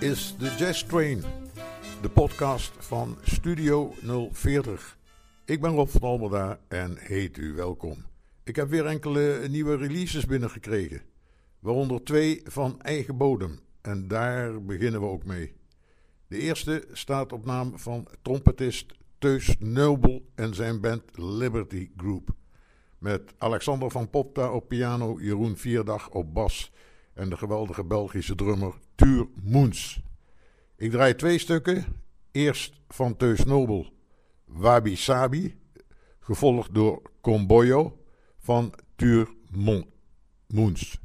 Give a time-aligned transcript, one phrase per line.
[0.00, 1.22] Is de Jazz Train,
[2.02, 3.92] de podcast van Studio
[4.32, 4.98] 040.
[5.44, 8.04] Ik ben Rob van Almerda en heet u welkom.
[8.44, 11.02] Ik heb weer enkele nieuwe releases binnengekregen,
[11.58, 13.60] waaronder twee van eigen bodem.
[13.80, 15.54] En daar beginnen we ook mee.
[16.26, 22.28] De eerste staat op naam van trompetist Teus Nobel en zijn band Liberty Group.
[22.98, 26.72] Met Alexander van Popta op piano, Jeroen Vierdag op bas
[27.14, 30.00] en de geweldige Belgische drummer Tuur Moens.
[30.76, 31.84] Ik draai twee stukken.
[32.30, 33.92] Eerst van Teus Nobel,
[34.44, 35.58] Wabi Sabi,
[36.20, 37.98] gevolgd door Comboyo
[38.38, 39.28] van Tuur
[40.46, 41.00] Moens.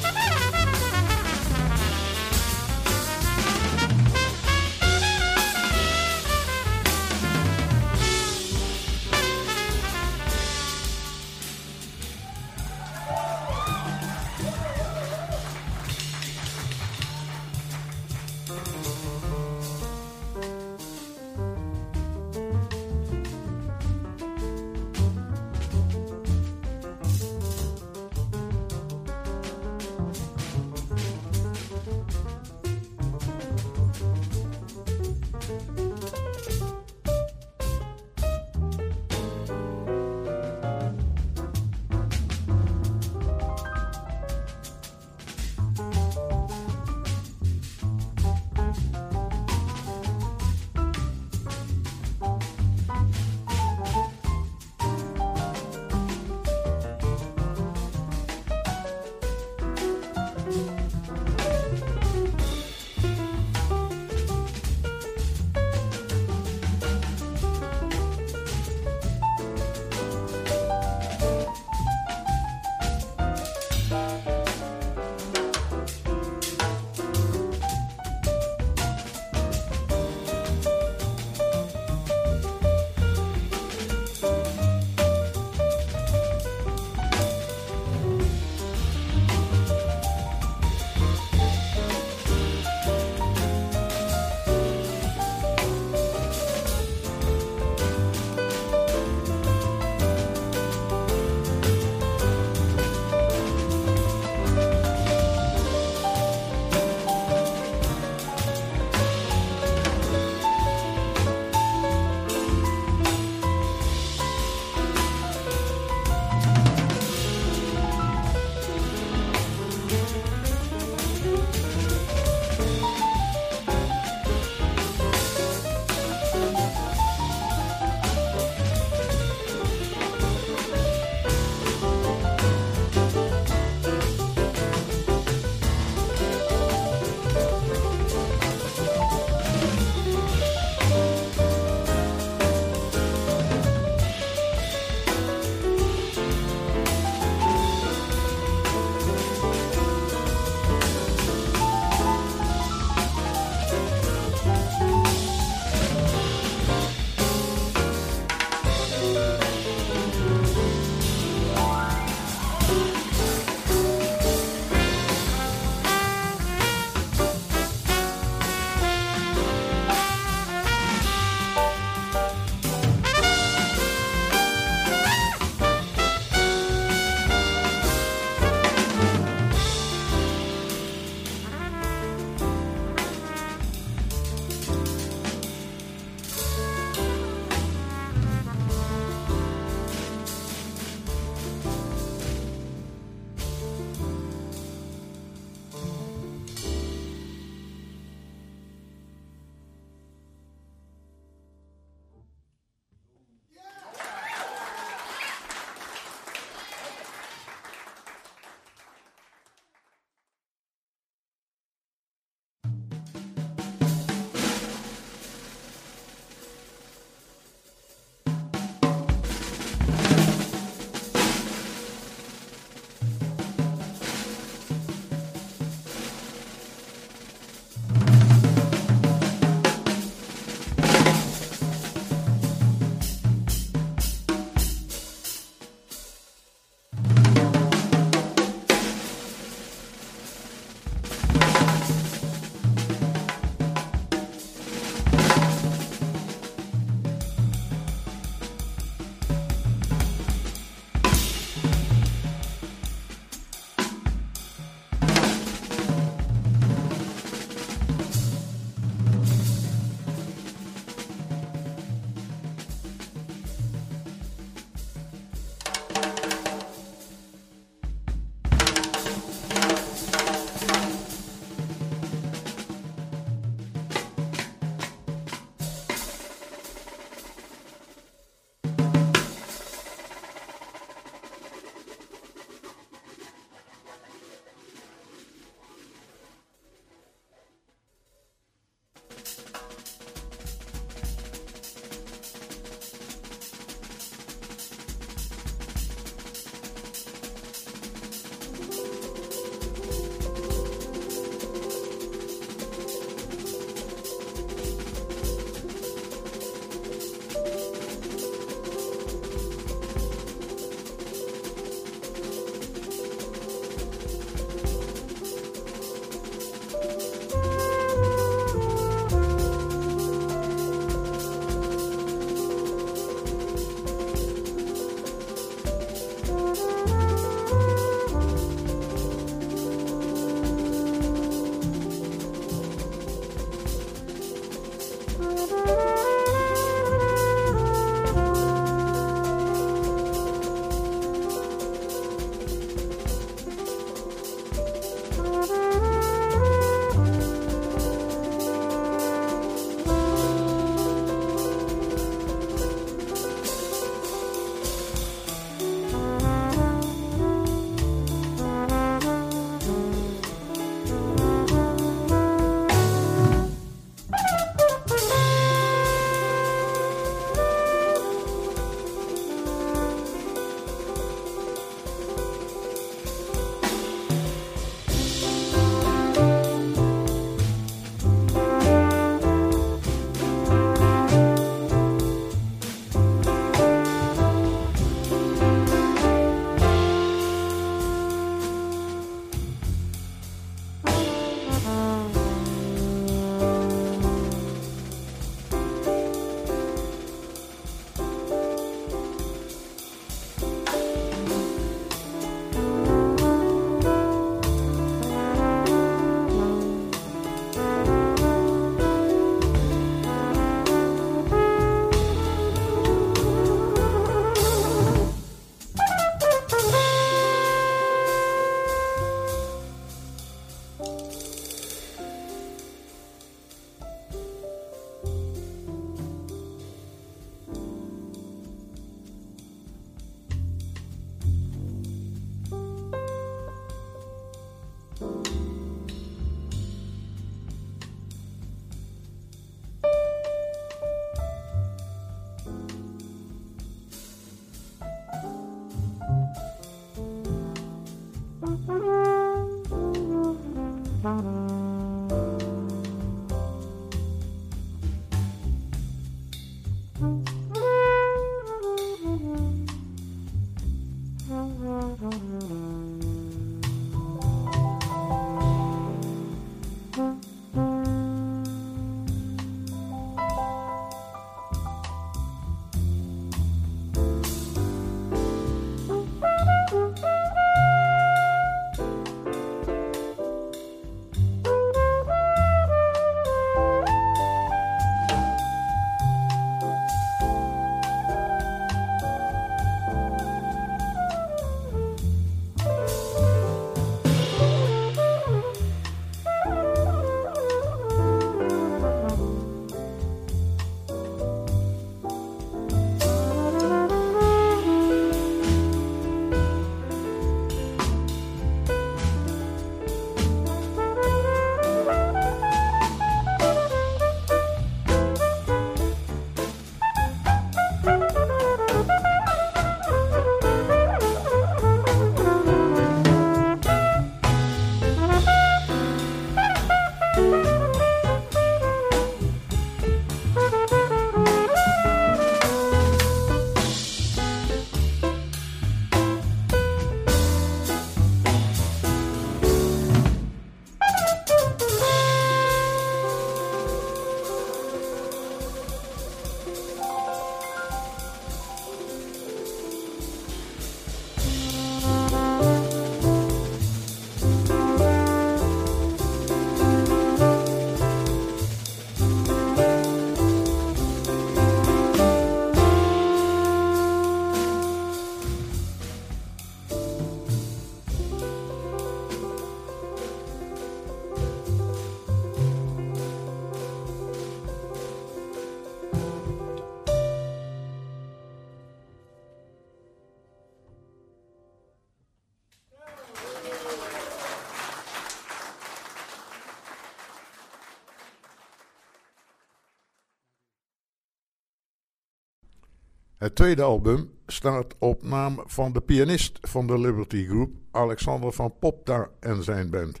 [593.22, 598.54] Het tweede album staat op naam van de pianist van de Liberty Group, Alexander van
[598.58, 600.00] Popta en zijn band.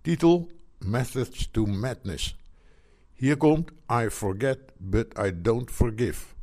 [0.00, 2.38] Titel Methods to Madness.
[3.12, 6.35] Hier komt I Forget But I Don't Forgive.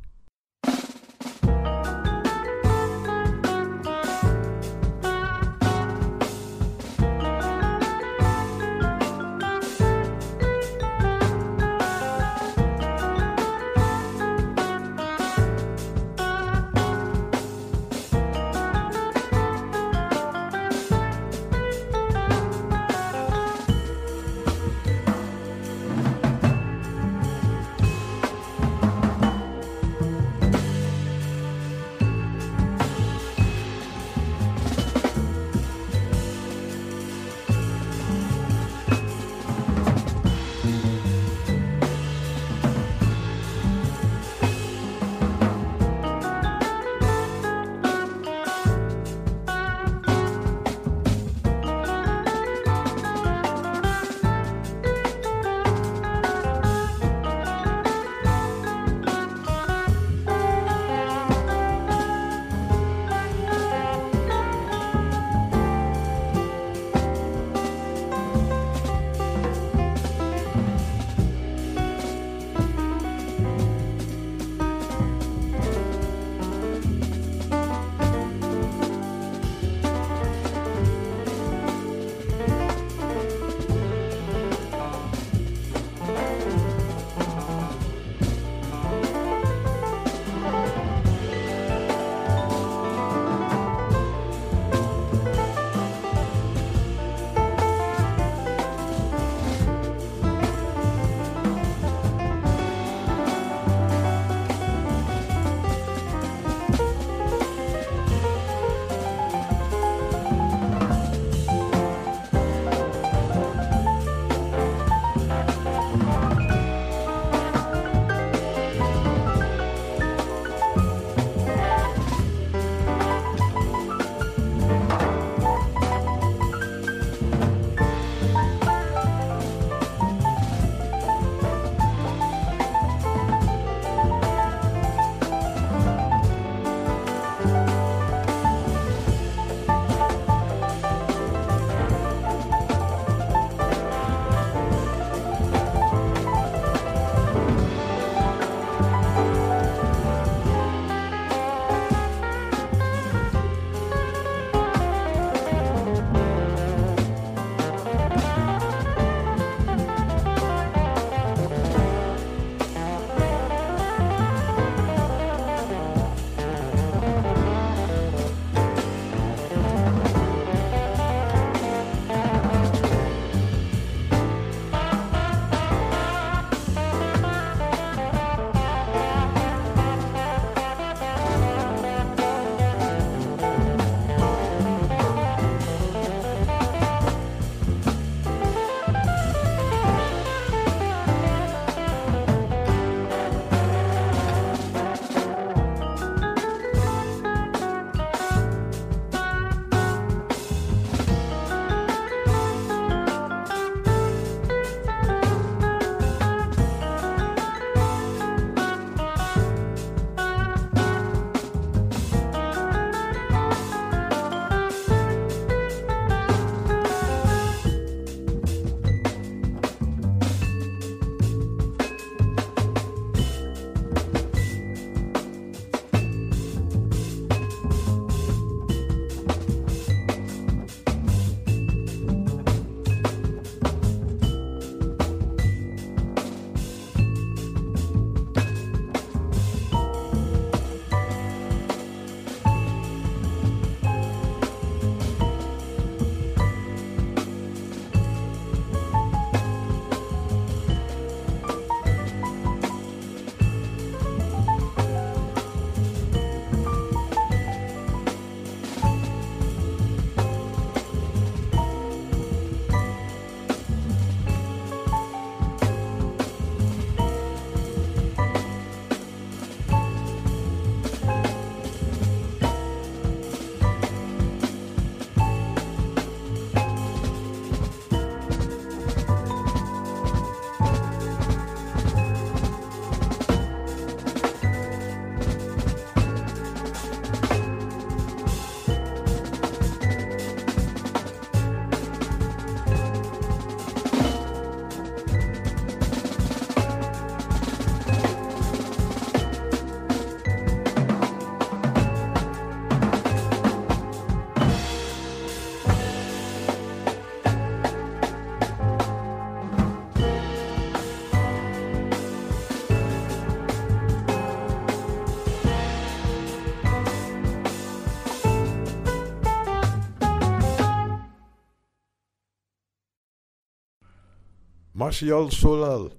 [324.84, 325.92] Martial Solal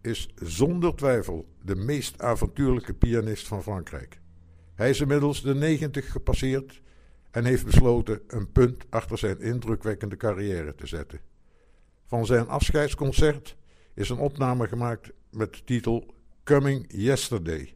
[0.00, 4.20] is zonder twijfel de meest avontuurlijke pianist van Frankrijk.
[4.74, 6.82] Hij is inmiddels de 90 gepasseerd
[7.30, 11.20] en heeft besloten een punt achter zijn indrukwekkende carrière te zetten.
[12.06, 13.56] Van zijn afscheidsconcert
[13.94, 17.74] is een opname gemaakt met de titel Coming Yesterday.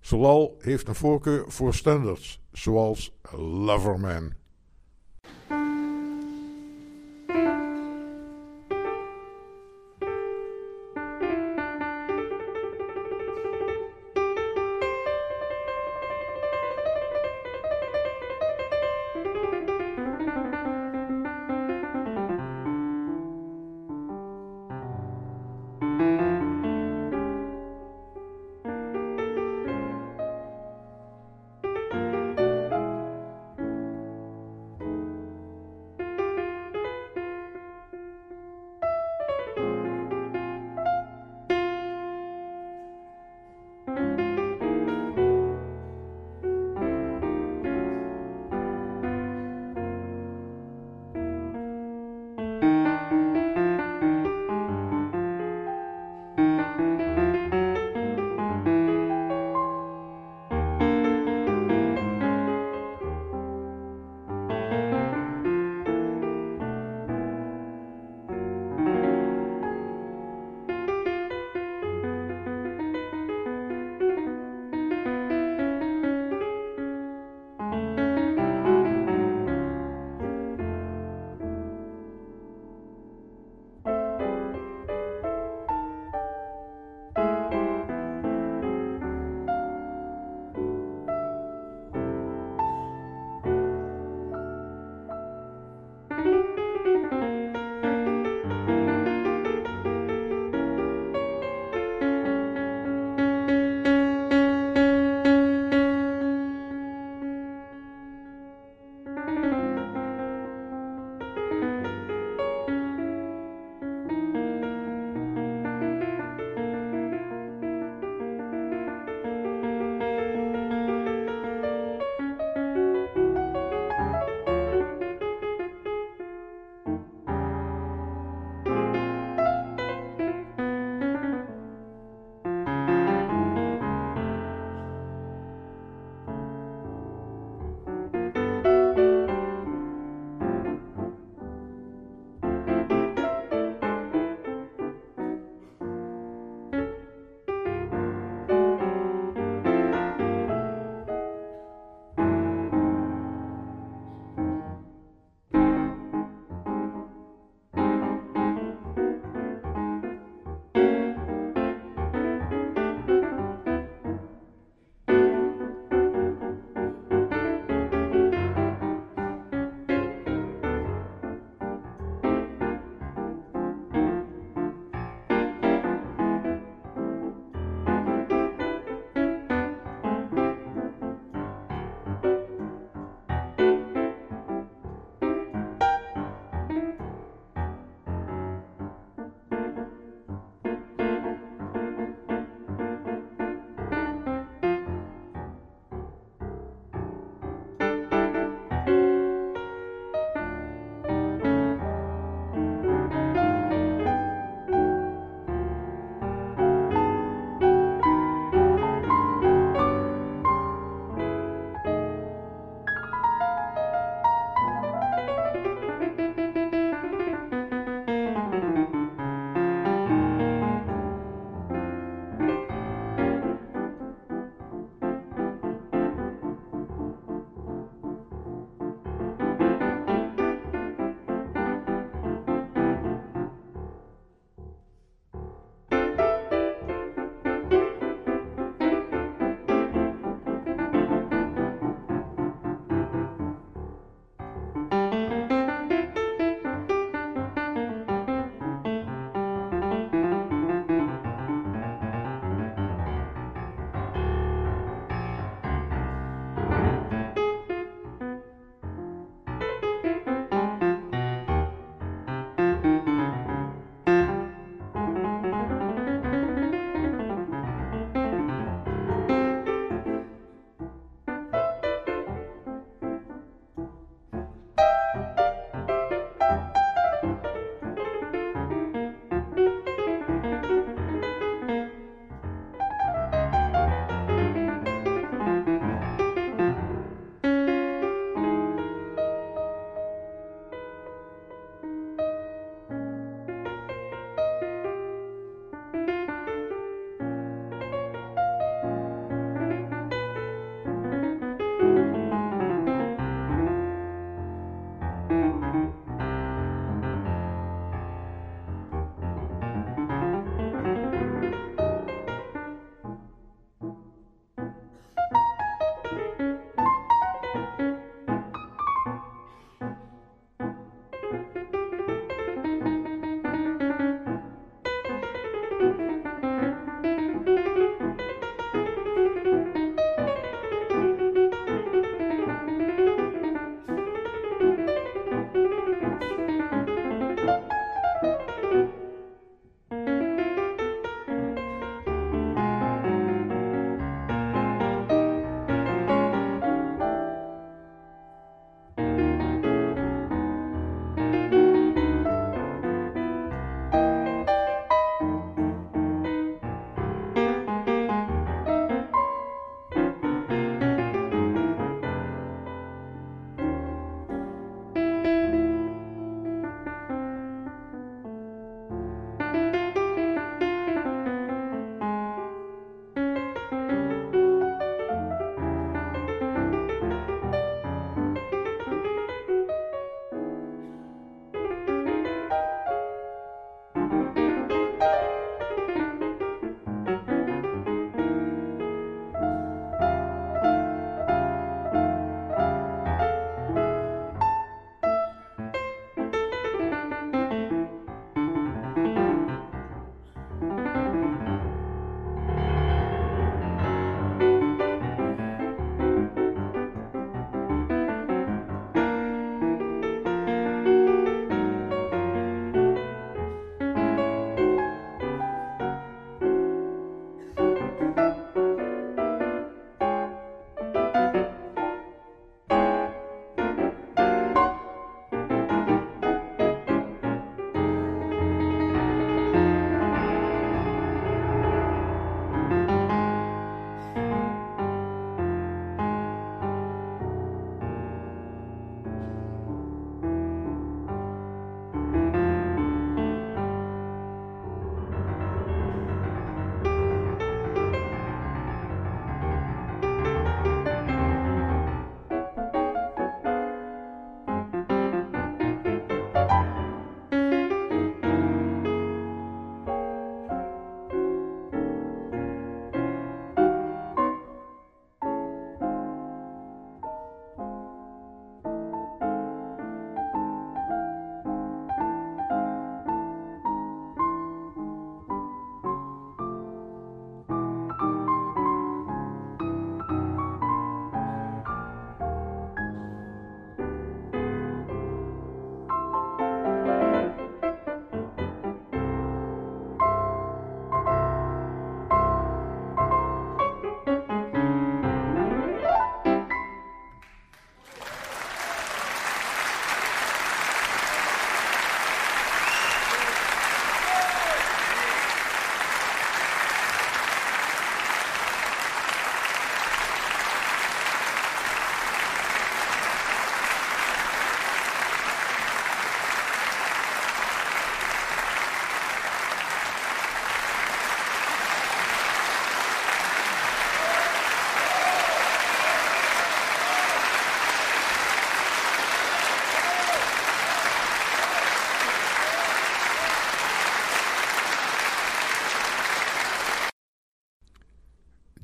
[0.00, 4.32] Solal heeft een voorkeur voor standards, zoals Loverman.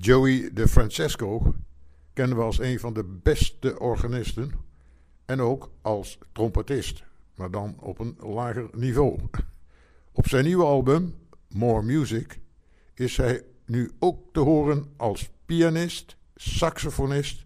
[0.08, 1.54] Joey DeFrancesco
[2.12, 4.52] kennen we als een van de beste organisten
[5.24, 9.20] en ook als trompetist, maar dan op een lager niveau.
[10.12, 11.14] Op zijn nieuwe album,
[11.48, 12.40] More Music,
[12.94, 17.44] is hij nu ook te horen als pianist, saxofonist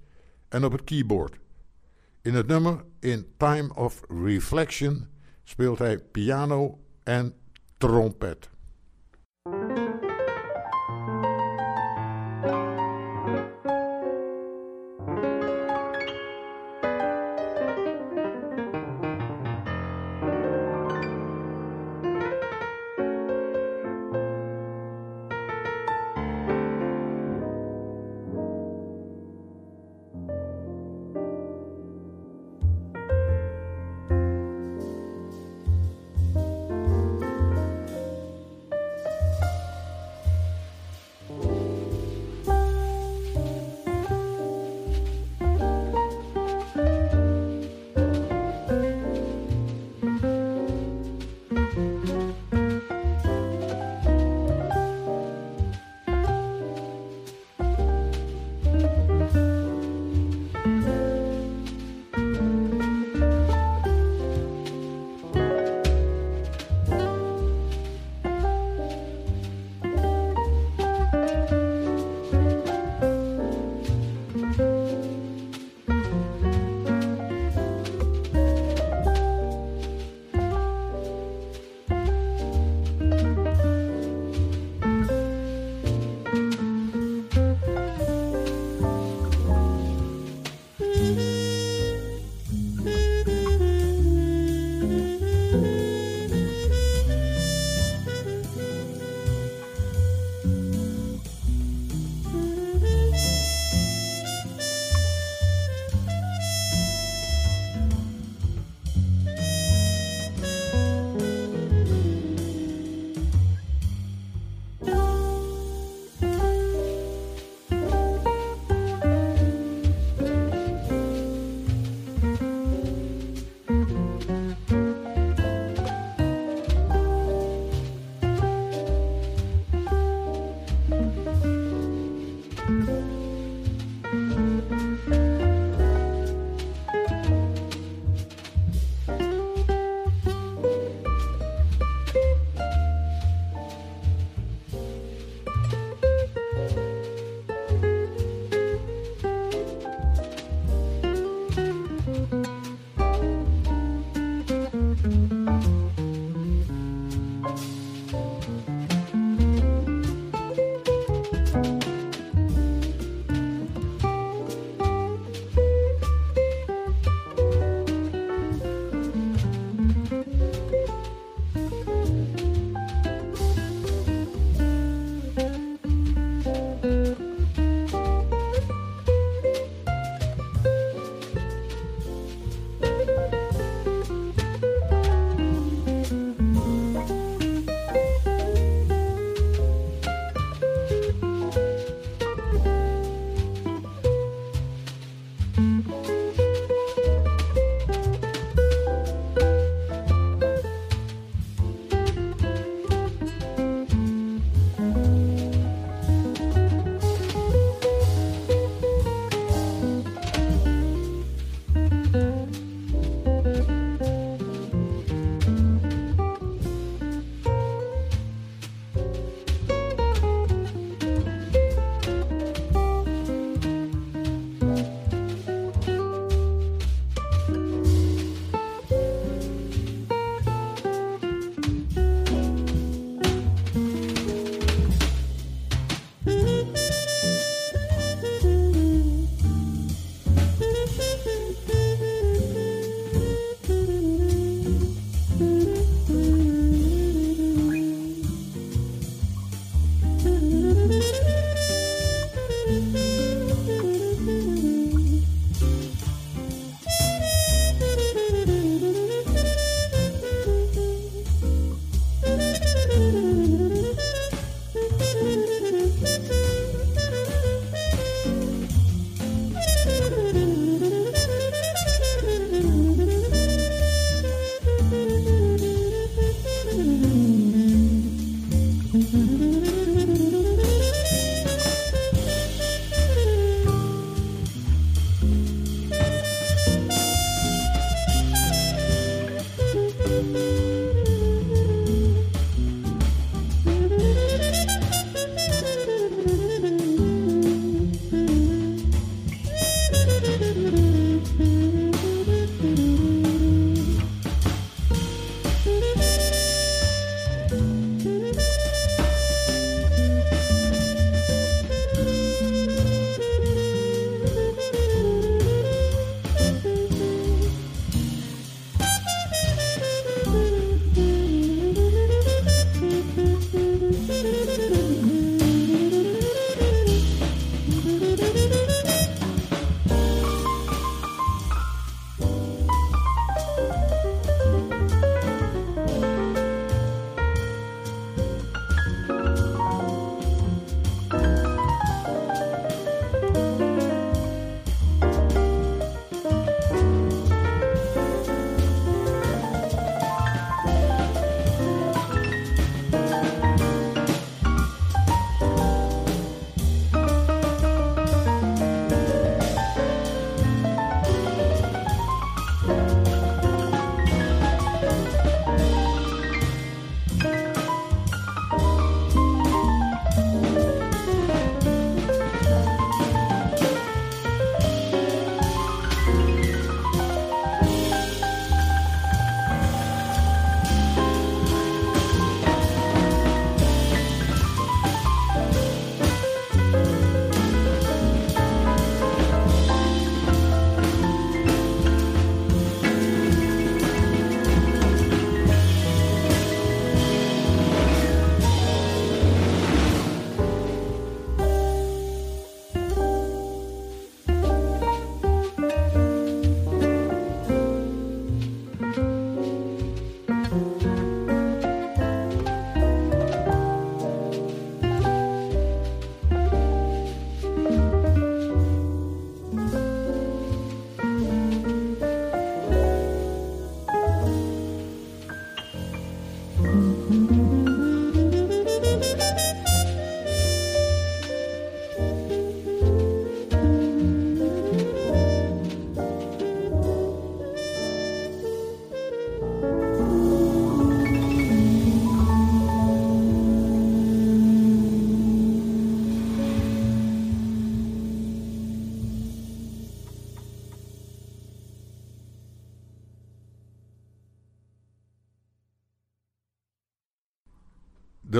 [0.48, 1.38] en op het keyboard.
[2.20, 5.06] In het nummer In Time of Reflection
[5.44, 7.34] speelt hij piano en
[7.76, 8.51] trompet.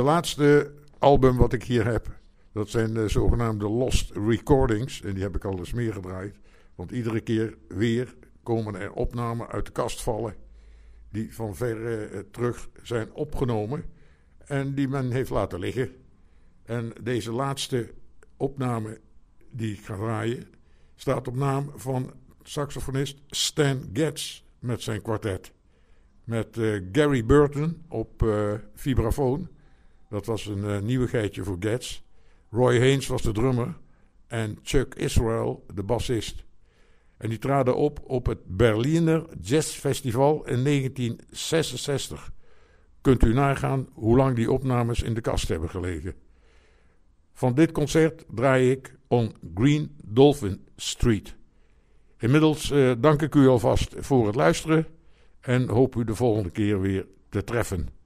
[0.03, 2.21] De laatste album wat ik hier heb,
[2.53, 5.03] dat zijn de zogenaamde Lost Recordings.
[5.03, 6.37] En die heb ik al eens meer gedraaid.
[6.75, 10.35] Want iedere keer weer komen er opnamen uit de kast vallen.
[11.11, 13.85] Die van ver eh, terug zijn opgenomen.
[14.39, 15.91] En die men heeft laten liggen.
[16.65, 17.91] En deze laatste
[18.37, 19.01] opname
[19.51, 20.47] die ik ga draaien,
[20.95, 25.53] staat op naam van saxofonist Stan Getz met zijn kwartet.
[26.25, 29.49] Met uh, Gary Burton op uh, vibrafoon.
[30.13, 32.03] Dat was een uh, nieuwigheidje voor Getz.
[32.51, 33.77] Roy Haynes was de drummer.
[34.27, 36.45] En Chuck Israel de bassist.
[37.17, 42.33] En die traden op op het Berliner Jazz Festival in 1966.
[43.01, 46.15] Kunt u nagaan hoe lang die opnames in de kast hebben gelegen.
[47.33, 51.37] Van dit concert draai ik On Green Dolphin Street.
[52.19, 54.87] Inmiddels uh, dank ik u alvast voor het luisteren
[55.41, 58.01] en hoop u de volgende keer weer te treffen.